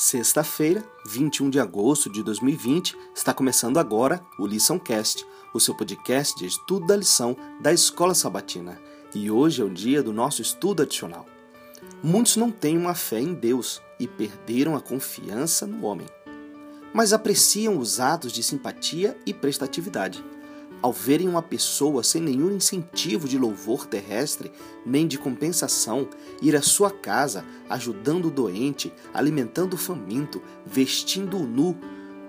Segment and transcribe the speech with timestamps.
[0.00, 6.46] Sexta-feira, 21 de agosto de 2020, está começando agora o Liçãocast, o seu podcast de
[6.46, 8.80] estudo da lição da Escola Sabatina.
[9.12, 11.26] E hoje é o dia do nosso estudo adicional.
[12.00, 16.06] Muitos não têm uma fé em Deus e perderam a confiança no homem,
[16.94, 20.24] mas apreciam os atos de simpatia e prestatividade
[20.80, 24.50] ao verem uma pessoa sem nenhum incentivo de louvor terrestre
[24.86, 26.08] nem de compensação
[26.40, 31.76] ir à sua casa, ajudando o doente, alimentando o faminto, vestindo o nu,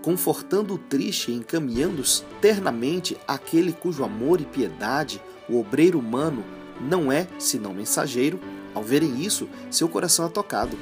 [0.01, 2.01] confortando o triste e encaminhando
[2.41, 6.43] ternamente aquele cujo amor e piedade o obreiro humano
[6.79, 8.39] não é senão mensageiro,
[8.73, 10.77] ao verem isso, seu coração é tocado.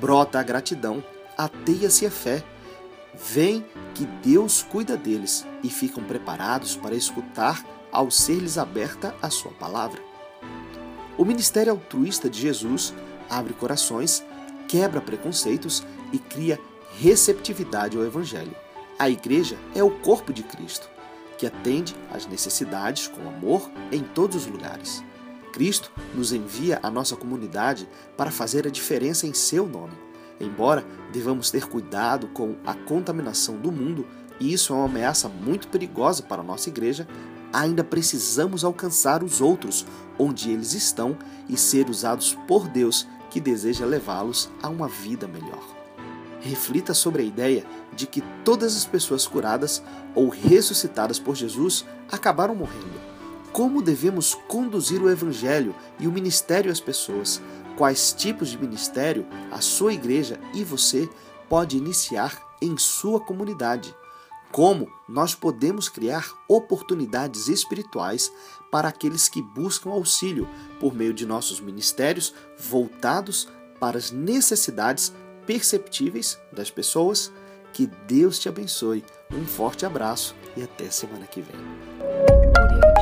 [0.00, 1.04] Brota a gratidão,
[1.36, 2.42] ateia-se a fé
[3.16, 9.52] veem que Deus cuida deles e ficam preparados para escutar ao ser-lhes aberta a sua
[9.52, 10.00] palavra.
[11.16, 12.92] O ministério altruísta de Jesus
[13.30, 14.24] abre corações,
[14.68, 16.60] quebra preconceitos e cria
[16.98, 18.54] receptividade ao Evangelho.
[18.98, 20.88] A igreja é o corpo de Cristo,
[21.38, 25.02] que atende às necessidades com amor em todos os lugares.
[25.52, 30.05] Cristo nos envia à nossa comunidade para fazer a diferença em seu nome.
[30.40, 34.06] Embora devamos ter cuidado com a contaminação do mundo,
[34.38, 37.08] e isso é uma ameaça muito perigosa para a nossa igreja,
[37.52, 39.86] ainda precisamos alcançar os outros
[40.18, 41.16] onde eles estão
[41.48, 45.62] e ser usados por Deus que deseja levá-los a uma vida melhor.
[46.40, 47.64] Reflita sobre a ideia
[47.94, 49.82] de que todas as pessoas curadas
[50.14, 53.00] ou ressuscitadas por Jesus acabaram morrendo.
[53.52, 57.40] Como devemos conduzir o Evangelho e o ministério às pessoas,
[57.76, 61.08] quais tipos de ministério a sua igreja e você
[61.48, 63.94] pode iniciar em sua comunidade.
[64.50, 68.32] Como nós podemos criar oportunidades espirituais
[68.70, 70.48] para aqueles que buscam auxílio
[70.80, 75.12] por meio de nossos ministérios voltados para as necessidades
[75.46, 77.32] perceptíveis das pessoas.
[77.72, 79.04] Que Deus te abençoe.
[79.30, 82.95] Um forte abraço e até semana que vem.